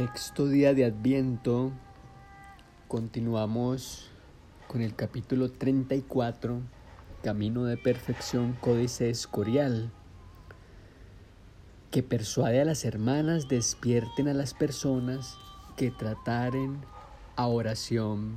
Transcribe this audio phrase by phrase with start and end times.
[0.00, 1.72] Sexto día de Adviento.
[2.88, 4.08] Continuamos
[4.66, 6.62] con el capítulo 34,
[7.22, 9.92] Camino de Perfección, Códice Escorial,
[11.90, 15.36] que persuade a las hermanas despierten a las personas
[15.76, 16.78] que trataren
[17.36, 18.36] a oración.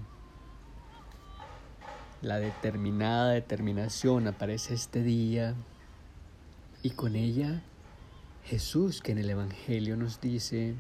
[2.22, 5.56] La determinada determinación aparece este día
[6.82, 7.64] y con ella
[8.44, 10.76] Jesús que en el Evangelio nos dice,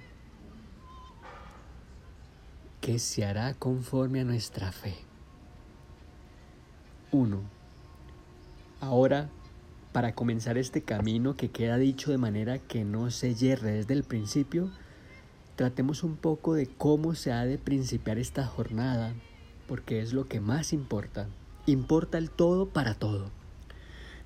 [2.83, 4.93] que se hará conforme a nuestra fe.
[7.13, 7.39] 1.
[8.81, 9.29] Ahora,
[9.93, 14.03] para comenzar este camino que queda dicho de manera que no se yerre desde el
[14.03, 14.69] principio,
[15.55, 19.13] tratemos un poco de cómo se ha de principiar esta jornada,
[19.65, 21.29] porque es lo que más importa.
[21.65, 23.31] Importa el todo para todo.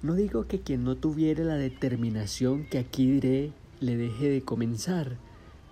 [0.02, 5.18] No digo que quien no tuviere la determinación que aquí diré le deje de comenzar,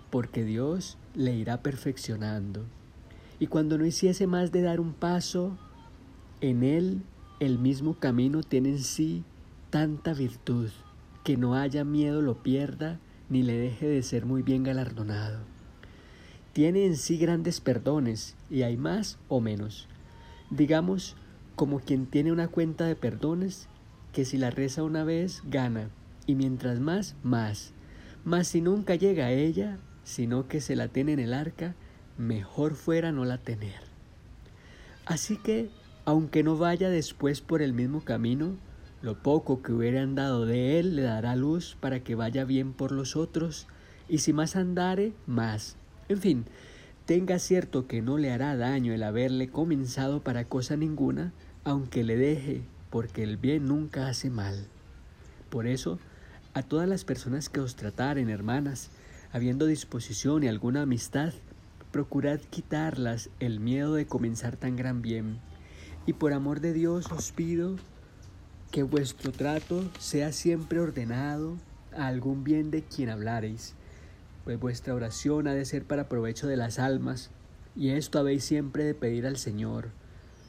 [0.08, 2.64] porque Dios le irá perfeccionando.
[3.40, 5.56] Y cuando no hiciese más de dar un paso,
[6.40, 7.02] en él
[7.40, 9.24] el mismo camino tiene en sí
[9.70, 10.70] tanta virtud
[11.24, 15.40] que no haya miedo lo pierda ni le deje de ser muy bien galardonado.
[16.52, 19.88] Tiene en sí grandes perdones y hay más o menos.
[20.50, 21.16] Digamos,
[21.56, 23.68] como quien tiene una cuenta de perdones
[24.12, 25.90] que si la reza una vez gana
[26.26, 27.72] y mientras más, más.
[28.24, 31.74] Mas si nunca llega a ella, sino que se la tiene en el arca,
[32.16, 33.80] mejor fuera no la tener.
[35.04, 35.68] Así que,
[36.04, 38.54] aunque no vaya después por el mismo camino,
[39.02, 42.92] lo poco que hubiera andado de él le dará luz para que vaya bien por
[42.92, 43.66] los otros,
[44.08, 45.76] y si más andare, más.
[46.08, 46.44] En fin,
[47.04, 51.32] tenga cierto que no le hará daño el haberle comenzado para cosa ninguna,
[51.64, 54.68] aunque le deje, porque el bien nunca hace mal.
[55.50, 55.98] Por eso,
[56.54, 58.92] a todas las personas que os trataren, hermanas,
[59.36, 61.34] habiendo disposición y alguna amistad,
[61.92, 65.40] procurad quitarlas el miedo de comenzar tan gran bien.
[66.06, 67.76] Y por amor de Dios os pido
[68.70, 71.58] que vuestro trato sea siempre ordenado
[71.94, 73.74] a algún bien de quien hablareis,
[74.44, 77.28] pues vuestra oración ha de ser para provecho de las almas,
[77.74, 79.90] y esto habéis siempre de pedir al Señor.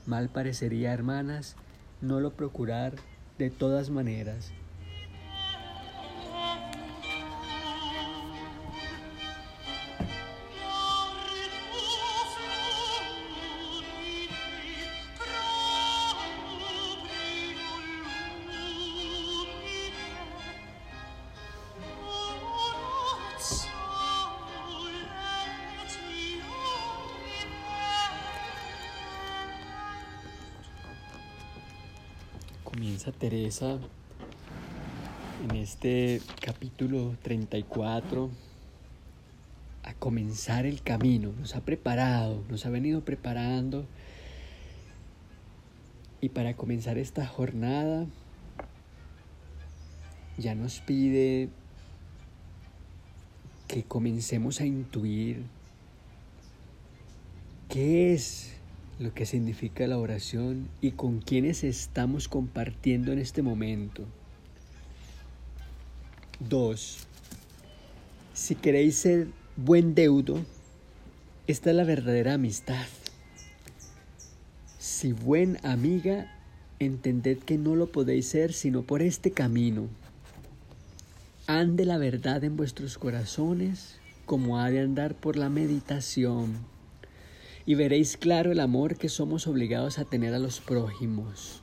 [0.06, 1.58] Mal parecería, hermanas,
[2.00, 2.96] no lo procurar
[3.38, 4.54] de todas maneras.
[32.78, 33.80] Comienza Teresa
[35.44, 38.30] en este capítulo 34
[39.82, 41.34] a comenzar el camino.
[41.40, 43.88] Nos ha preparado, nos ha venido preparando.
[46.22, 48.06] Y para comenzar esta jornada
[50.38, 51.50] ya nos pide
[53.68, 55.42] que comencemos a intuir
[57.70, 58.57] qué es
[59.00, 64.04] lo que significa la oración y con quienes estamos compartiendo en este momento.
[66.40, 66.98] 2.
[68.34, 70.44] Si queréis ser buen deudo,
[71.48, 72.86] esta es la verdadera amistad.
[74.80, 76.34] Si buen amiga,
[76.80, 79.88] entended que no lo podéis ser sino por este camino.
[81.46, 86.58] Ande la verdad en vuestros corazones como ha de andar por la meditación
[87.68, 91.62] y veréis claro el amor que somos obligados a tener a los prójimos.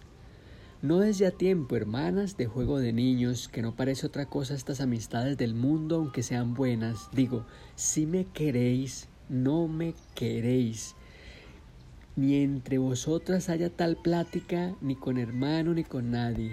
[0.82, 4.82] No es ya tiempo, hermanas, de juego de niños, que no parece otra cosa estas
[4.82, 7.08] amistades del mundo, aunque sean buenas.
[7.12, 10.94] Digo, si me queréis, no me queréis.
[12.16, 16.52] Ni entre vosotras haya tal plática, ni con hermano, ni con nadie.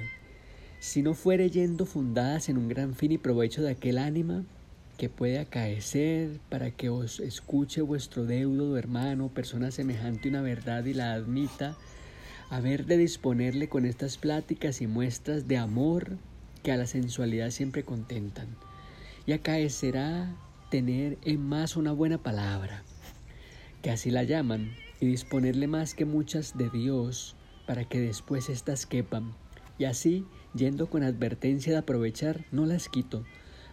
[0.80, 4.46] Si no fuere yendo fundadas en un gran fin y provecho de aquel ánima,
[5.02, 10.94] que puede acaecer para que os escuche vuestro deudo, hermano, persona semejante una verdad y
[10.94, 11.76] la admita,
[12.52, 16.18] haber de disponerle con estas pláticas y muestras de amor
[16.62, 18.46] que a la sensualidad siempre contentan.
[19.26, 20.36] Y acaecerá
[20.70, 22.84] tener en más una buena palabra,
[23.82, 28.86] que así la llaman, y disponerle más que muchas de Dios, para que después éstas
[28.86, 29.34] quepan,
[29.80, 33.26] y así, yendo con advertencia de aprovechar, no las quito,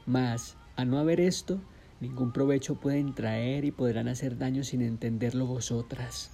[0.06, 1.60] mas a no haber esto,
[2.00, 6.30] ningún provecho pueden traer y podrán hacer daño sin entenderlo vosotras.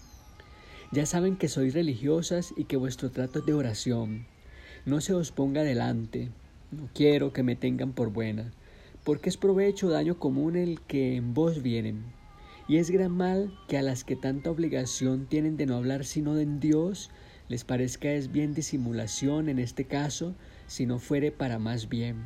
[0.93, 4.27] Ya saben que sois religiosas y que vuestro trato es de oración.
[4.85, 6.29] No se os ponga delante.
[6.73, 8.53] No quiero que me tengan por buena,
[9.03, 12.05] porque es provecho o daño común el que en vos vienen.
[12.69, 16.39] Y es gran mal que a las que tanta obligación tienen de no hablar sino
[16.39, 17.11] en Dios,
[17.49, 20.35] les parezca es bien disimulación en este caso,
[20.67, 22.25] si no fuere para más bien.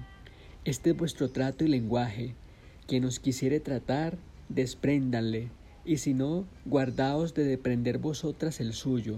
[0.68, 2.34] Este es vuestro trato y lenguaje.
[2.86, 4.18] Quien os quisiere tratar,
[4.50, 5.48] despréndanle,
[5.86, 9.16] y si no, guardaos de deprender vosotras el suyo.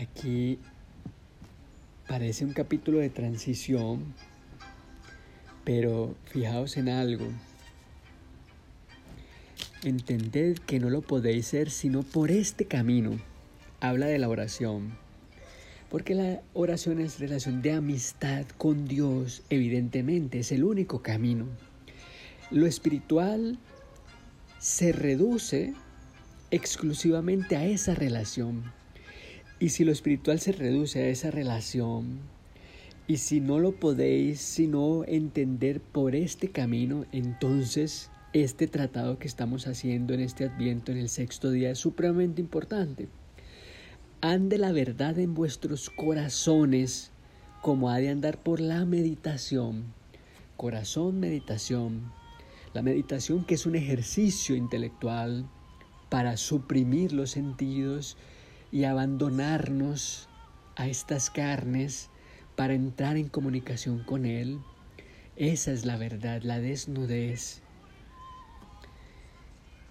[0.00, 0.58] Aquí
[2.08, 4.14] parece un capítulo de transición,
[5.62, 7.26] pero fijaos en algo.
[9.84, 13.20] Entended que no lo podéis ser sino por este camino.
[13.80, 14.96] Habla de la oración.
[15.90, 21.46] Porque la oración es relación de amistad con Dios, evidentemente, es el único camino.
[22.50, 23.58] Lo espiritual
[24.58, 25.74] se reduce
[26.50, 28.77] exclusivamente a esa relación.
[29.60, 32.20] Y si lo espiritual se reduce a esa relación,
[33.08, 39.66] y si no lo podéis sino entender por este camino, entonces este tratado que estamos
[39.66, 43.08] haciendo en este adviento, en el sexto día, es supremamente importante.
[44.20, 47.10] Ande la verdad en vuestros corazones
[47.62, 49.94] como ha de andar por la meditación.
[50.56, 52.12] Corazón, meditación.
[52.74, 55.48] La meditación que es un ejercicio intelectual
[56.10, 58.16] para suprimir los sentidos
[58.70, 60.28] y abandonarnos
[60.76, 62.10] a estas carnes
[62.56, 64.58] para entrar en comunicación con Él.
[65.36, 67.62] Esa es la verdad, la desnudez.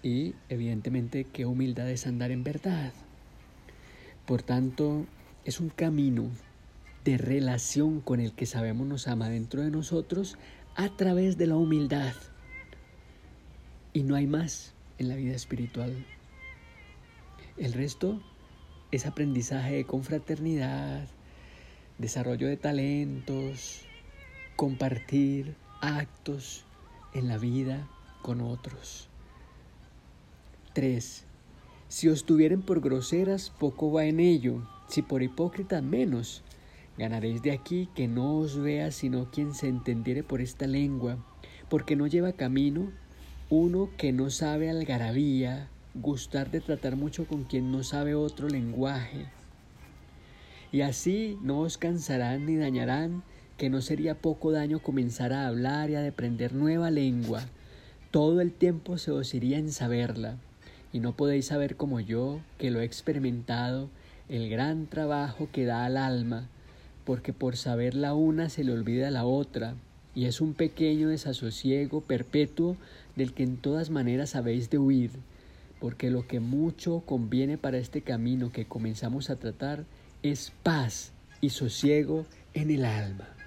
[0.02, 2.92] Y evidentemente qué humildad es andar en verdad.
[4.26, 5.06] Por tanto,
[5.44, 6.30] es un camino
[7.04, 10.36] de relación con el que sabemos nos ama dentro de nosotros
[10.76, 12.14] a través de la humildad.
[13.94, 16.04] Y no hay más en la vida espiritual.
[17.56, 18.20] El resto
[18.90, 21.06] es aprendizaje de confraternidad,
[21.98, 23.82] desarrollo de talentos,
[24.56, 26.64] compartir actos
[27.14, 27.88] en la vida
[28.22, 29.08] con otros.
[30.72, 31.24] 3.
[31.88, 36.42] Si os tuvieren por groseras, poco va en ello, si por hipócritas, menos.
[36.96, 41.16] Ganaréis de aquí que no os vea sino quien se entendiere por esta lengua,
[41.68, 42.90] porque no lleva camino
[43.50, 45.70] uno que no sabe algarabía,
[46.00, 49.26] gustar de tratar mucho con quien no sabe otro lenguaje.
[50.70, 53.22] Y así no os cansarán ni dañarán,
[53.56, 57.42] que no sería poco daño comenzar a hablar y a aprender nueva lengua.
[58.10, 60.36] Todo el tiempo se os iría en saberla,
[60.92, 63.90] y no podéis saber como yo, que lo he experimentado,
[64.28, 66.48] el gran trabajo que da al alma,
[67.04, 69.74] porque por saber la una se le olvida la otra,
[70.14, 72.76] y es un pequeño desasosiego perpetuo
[73.16, 75.10] del que en todas maneras habéis de huir,
[75.80, 79.84] porque lo que mucho conviene para este camino que comenzamos a tratar
[80.22, 83.37] es paz y sosiego en el alma.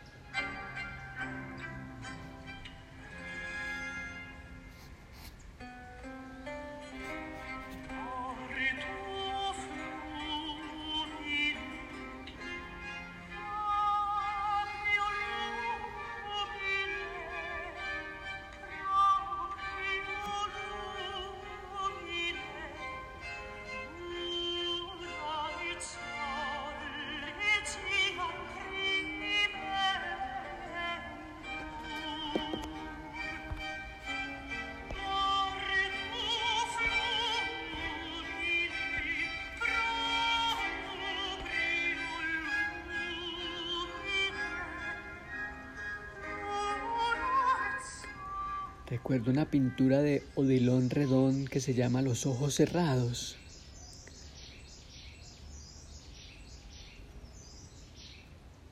[49.12, 53.36] Recuerdo una pintura de Odilon Redón que se llama Los ojos cerrados.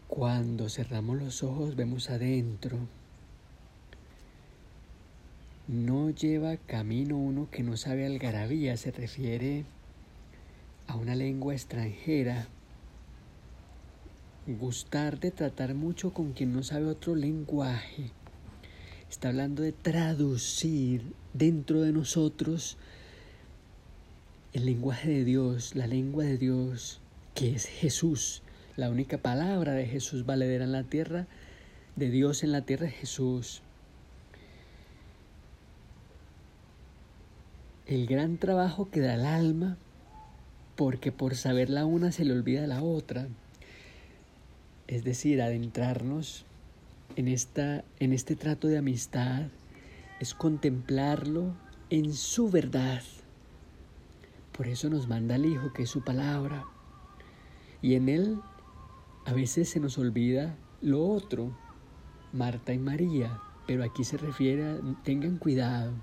[0.07, 2.77] Cuando cerramos los ojos vemos adentro.
[5.67, 9.65] No lleva camino uno que no sabe algarabía, se refiere
[10.87, 12.47] a una lengua extranjera.
[14.47, 18.11] Gustar de tratar mucho con quien no sabe otro lenguaje
[19.09, 22.77] está hablando de traducir dentro de nosotros
[24.53, 27.01] el lenguaje de Dios, la lengua de Dios,
[27.33, 28.43] que es Jesús.
[28.77, 31.27] La única palabra de Jesús valedera en la tierra,
[31.95, 33.61] de Dios en la tierra es Jesús.
[37.87, 39.77] El gran trabajo que da el alma,
[40.75, 43.27] porque por saber la una se le olvida la otra.
[44.87, 46.45] Es decir, adentrarnos
[47.15, 49.47] en, esta, en este trato de amistad
[50.19, 51.53] es contemplarlo
[51.89, 53.01] en su verdad.
[54.55, 56.65] Por eso nos manda el Hijo, que es su palabra.
[57.81, 58.39] Y en Él
[59.25, 61.55] a veces se nos olvida lo otro,
[62.33, 65.93] Marta y María, pero aquí se refiere a tengan cuidado,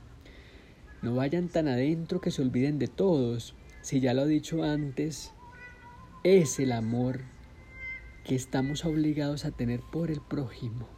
[1.03, 3.55] no vayan tan adentro que se olviden de todos.
[3.83, 5.33] Si ya lo he dicho antes,
[6.25, 7.21] es el amor
[8.25, 10.96] que estamos obligados a tener por el prójimo.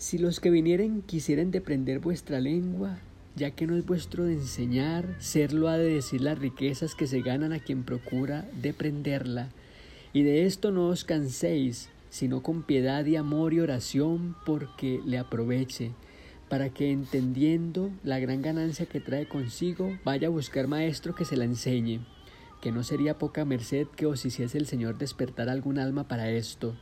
[0.00, 2.98] Si los que vinieren quisieren deprender vuestra lengua,
[3.36, 7.20] ya que no es vuestro de enseñar, serlo ha de decir las riquezas que se
[7.20, 9.50] ganan a quien procura deprenderla.
[10.14, 15.18] Y de esto no os canséis, sino con piedad y amor y oración, porque le
[15.18, 15.90] aproveche,
[16.48, 21.36] para que entendiendo la gran ganancia que trae consigo, vaya a buscar maestro que se
[21.36, 22.00] la enseñe
[22.62, 26.76] que no sería poca merced que os hiciese el Señor despertar algún alma para esto.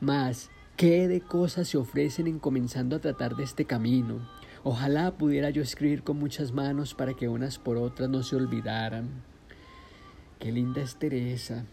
[0.00, 4.30] Mas, ¿qué de cosas se ofrecen en comenzando a tratar de este camino?
[4.62, 9.08] Ojalá pudiera yo escribir con muchas manos para que unas por otras no se olvidaran.
[10.38, 11.64] Qué linda es Teresa,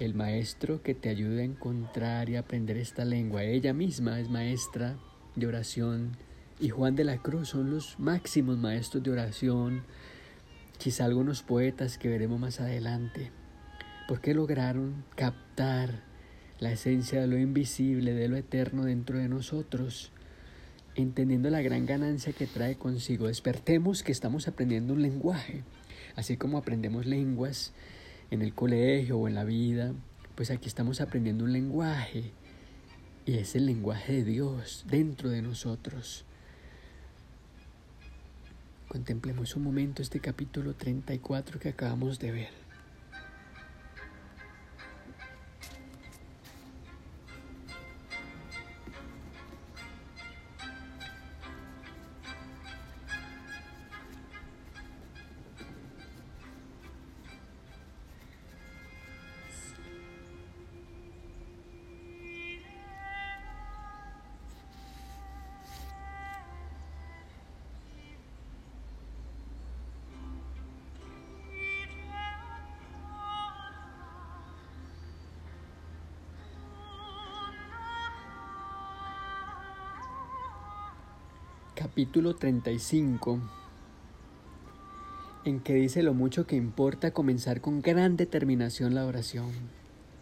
[0.00, 3.44] el maestro que te ayuda a encontrar y aprender esta lengua.
[3.44, 4.98] Ella misma es maestra
[5.36, 6.16] de oración
[6.58, 9.84] y Juan de la Cruz son los máximos maestros de oración,
[10.76, 13.30] quizá algunos poetas que veremos más adelante,
[14.08, 16.07] porque lograron captar
[16.60, 20.10] la esencia de lo invisible, de lo eterno dentro de nosotros,
[20.96, 23.28] entendiendo la gran ganancia que trae consigo.
[23.28, 25.62] Despertemos que estamos aprendiendo un lenguaje,
[26.16, 27.72] así como aprendemos lenguas
[28.30, 29.92] en el colegio o en la vida,
[30.34, 32.32] pues aquí estamos aprendiendo un lenguaje,
[33.24, 36.24] y es el lenguaje de Dios dentro de nosotros.
[38.88, 42.67] Contemplemos un momento este capítulo 34 que acabamos de ver.
[81.78, 83.38] Capítulo 35,
[85.44, 89.52] en que dice lo mucho que importa comenzar con gran determinación la oración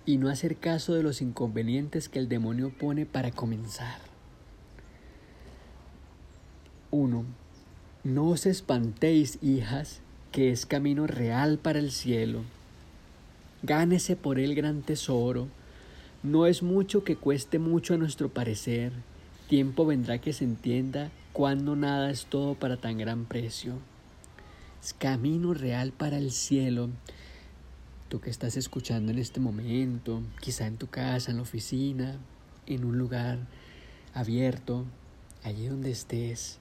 [0.04, 4.00] y no hacer caso de los inconvenientes que el demonio pone para comenzar.
[6.90, 7.24] 1.
[8.04, 12.42] No os espantéis, hijas, que es camino real para el cielo.
[13.62, 15.48] Gánese por él gran tesoro.
[16.22, 18.92] No es mucho que cueste mucho a nuestro parecer.
[19.48, 23.74] Tiempo vendrá que se entienda cuando nada es todo para tan gran precio.
[24.82, 26.88] Es camino real para el cielo.
[28.08, 32.16] Tú que estás escuchando en este momento, quizá en tu casa, en la oficina,
[32.64, 33.38] en un lugar
[34.14, 34.86] abierto,
[35.44, 36.58] allí donde estés,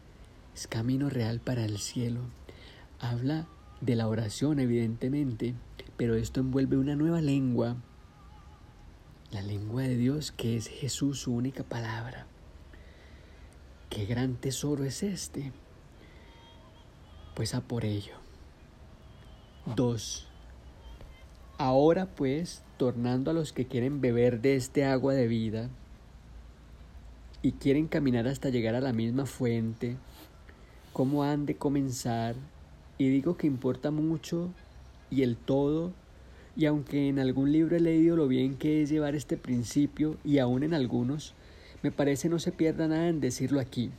[0.54, 2.20] es camino real para el cielo.
[3.00, 3.48] Habla
[3.80, 5.54] de la oración, evidentemente,
[5.96, 7.78] pero esto envuelve una nueva lengua,
[9.32, 12.28] la lengua de Dios que es Jesús, su única palabra.
[13.96, 15.54] ¿Qué gran tesoro es este?
[17.34, 18.16] Pues a por ello.
[19.78, 20.28] 2.
[21.58, 25.70] Ahora pues, tornando a los que quieren beber de este agua de vida
[27.42, 29.96] y quieren caminar hasta llegar a la misma fuente,
[30.92, 32.36] ¿cómo han de comenzar?
[32.98, 34.50] Y digo que importa mucho
[35.10, 35.94] y el todo,
[36.58, 40.40] y aunque en algún libro he leído lo bien que es llevar este principio, y
[40.40, 41.34] aún en algunos,
[41.86, 43.92] me parece no se pierda nada en decirlo aquí.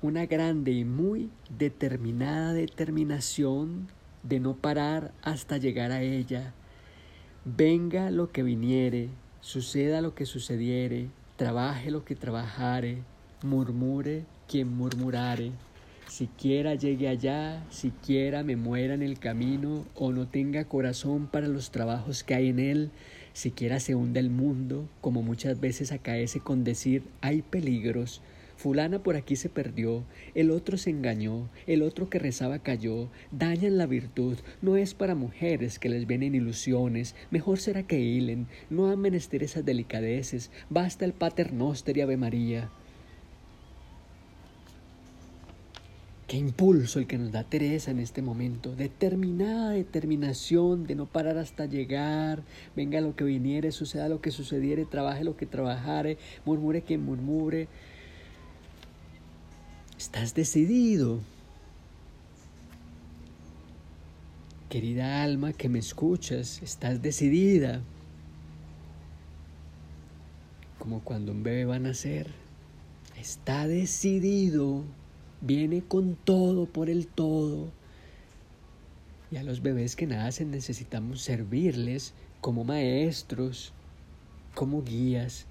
[0.00, 3.88] Una grande y muy determinada determinación
[4.22, 6.54] de no parar hasta llegar a ella.
[7.44, 9.10] Venga lo que viniere,
[9.42, 13.02] suceda lo que sucediere, trabaje lo que trabajare,
[13.42, 15.52] murmure quien murmurare.
[16.08, 21.70] Siquiera llegue allá, siquiera me muera en el camino o no tenga corazón para los
[21.70, 22.90] trabajos que hay en él,
[23.36, 28.22] siquiera se hunda el mundo, como muchas veces acaece con decir hay peligros.
[28.56, 33.76] Fulana por aquí se perdió, el otro se engañó, el otro que rezaba cayó, dañan
[33.76, 38.88] la virtud, no es para mujeres que les vienen ilusiones, mejor será que hilen, no
[38.88, 42.70] han menester esas delicadeces, basta el pater noster y ave María.
[46.26, 48.74] Qué impulso el que nos da Teresa en este momento.
[48.74, 52.42] Determinada determinación de no parar hasta llegar.
[52.74, 57.68] Venga lo que viniere, suceda lo que sucediere, trabaje lo que trabajare, murmure quien murmure.
[59.96, 61.20] Estás decidido.
[64.68, 67.82] Querida alma que me escuchas, estás decidida.
[70.80, 72.32] Como cuando un bebé va a nacer.
[73.16, 74.82] Está decidido
[75.46, 77.70] viene con todo por el todo.
[79.30, 83.72] Y a los bebés que nacen necesitamos servirles como maestros,
[84.54, 85.46] como guías,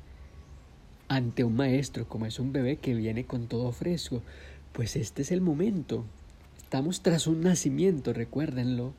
[1.08, 4.22] ante un maestro, como es un bebé que viene con todo fresco.
[4.74, 6.06] Pues este es el momento.
[6.58, 8.94] Estamos tras un nacimiento, recuérdenlo,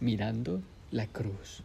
[0.00, 1.62] mirando la cruz.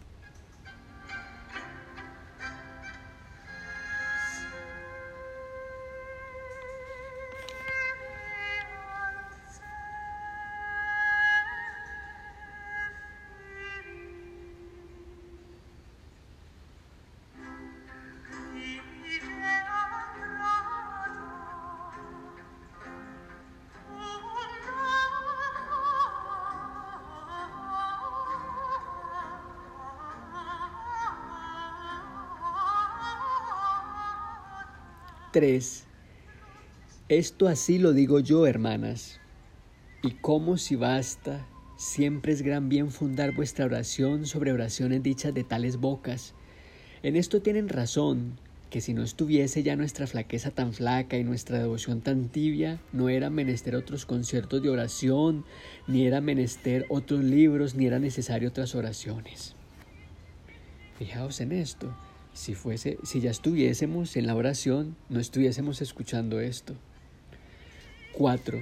[35.37, 35.85] 3.
[37.09, 39.21] Esto así lo digo yo, hermanas.
[40.01, 41.45] Y como si basta,
[41.77, 46.33] siempre es gran bien fundar vuestra oración sobre oraciones dichas de tales bocas.
[47.03, 48.39] En esto tienen razón,
[48.71, 53.07] que si no estuviese ya nuestra flaqueza tan flaca y nuestra devoción tan tibia, no
[53.07, 55.45] era menester otros conciertos de oración,
[55.85, 59.53] ni era menester otros libros, ni era necesario otras oraciones.
[60.97, 61.95] Fijaos en esto.
[62.37, 66.75] Si fuese, si ya estuviésemos en la oración, no estuviésemos escuchando esto.
[68.13, 68.61] 4.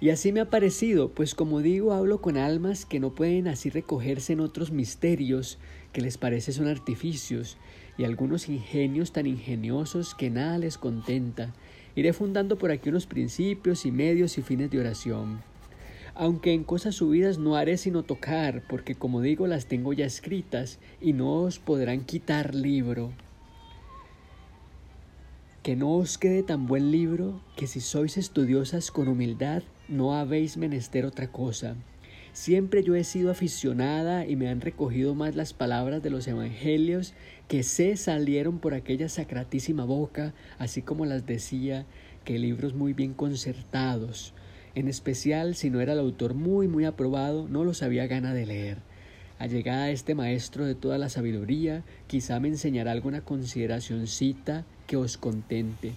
[0.00, 3.68] Y así me ha parecido, pues como digo, hablo con almas que no pueden así
[3.68, 5.58] recogerse en otros misterios
[5.92, 7.58] que les parece son artificios,
[7.98, 11.52] y algunos ingenios tan ingeniosos que nada les contenta.
[11.96, 15.49] Iré fundando por aquí unos principios y medios y fines de oración
[16.14, 20.78] aunque en cosas subidas no haré sino tocar, porque como digo las tengo ya escritas
[21.00, 23.12] y no os podrán quitar libro.
[25.62, 30.56] Que no os quede tan buen libro que si sois estudiosas con humildad no habéis
[30.56, 31.76] menester otra cosa.
[32.32, 37.12] Siempre yo he sido aficionada y me han recogido más las palabras de los evangelios
[37.48, 41.86] que sé salieron por aquella sacratísima boca, así como las decía,
[42.24, 44.32] que libros muy bien concertados,
[44.74, 48.46] en especial si no era el autor muy muy aprobado, no los había gana de
[48.46, 48.78] leer.
[49.38, 55.94] Allegada este maestro de toda la sabiduría, quizá me enseñará alguna consideracioncita que os contente.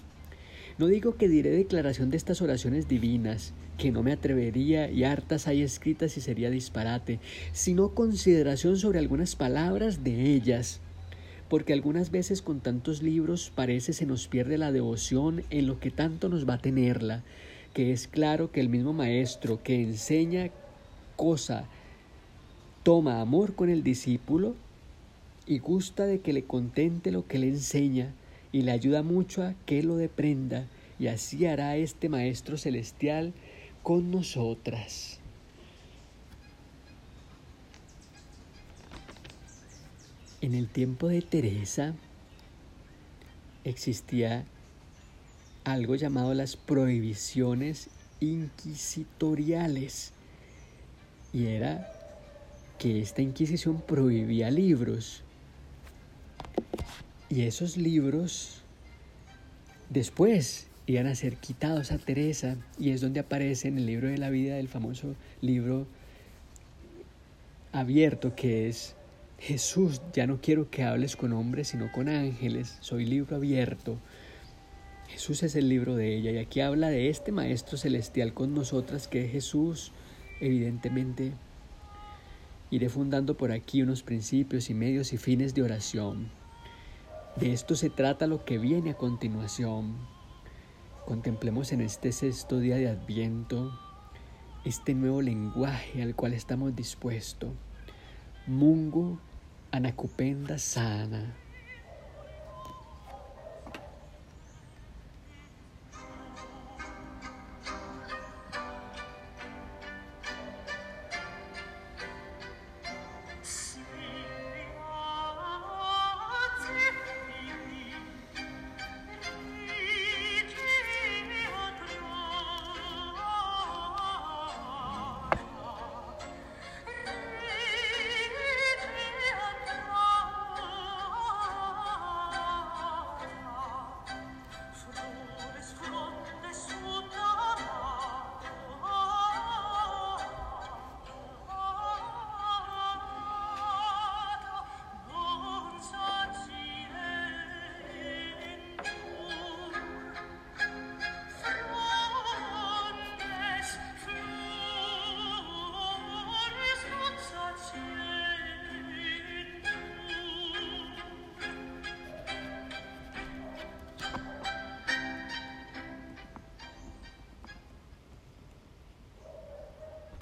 [0.78, 5.46] No digo que diré declaración de estas oraciones divinas, que no me atrevería y hartas
[5.46, 7.20] hay escritas y sería disparate,
[7.52, 10.80] sino consideración sobre algunas palabras de ellas,
[11.48, 15.90] porque algunas veces con tantos libros parece se nos pierde la devoción en lo que
[15.90, 17.22] tanto nos va a tenerla,
[17.74, 20.50] que es claro que el mismo maestro que enseña
[21.16, 21.66] cosa
[22.84, 24.54] toma amor con el discípulo
[25.46, 28.14] y gusta de que le contente lo que le enseña
[28.52, 30.66] y le ayuda mucho a que lo deprenda
[30.98, 33.32] y así hará este Maestro Celestial
[33.82, 35.18] con nosotras.
[40.40, 41.94] En el tiempo de Teresa
[43.64, 44.44] existía
[45.64, 47.88] algo llamado las prohibiciones
[48.20, 50.12] inquisitoriales.
[51.32, 51.90] Y era
[52.78, 55.22] que esta Inquisición prohibía libros.
[57.28, 58.62] Y esos libros
[59.90, 64.18] después iban a ser quitados a Teresa y es donde aparece en el libro de
[64.18, 65.86] la vida el famoso libro
[67.72, 68.94] abierto que es
[69.38, 73.98] Jesús, ya no quiero que hables con hombres sino con ángeles, soy libro abierto.
[75.14, 79.06] Jesús es el libro de ella y aquí habla de este Maestro Celestial con nosotras
[79.06, 79.92] que es Jesús,
[80.40, 81.30] evidentemente.
[82.72, 86.30] Iré fundando por aquí unos principios y medios y fines de oración.
[87.36, 89.94] De esto se trata lo que viene a continuación.
[91.06, 93.72] Contemplemos en este sexto día de Adviento
[94.64, 97.52] este nuevo lenguaje al cual estamos dispuestos.
[98.48, 99.20] Mungo
[99.70, 101.36] anacupenda sana.